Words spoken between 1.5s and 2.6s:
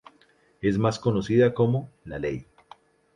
como La Ley.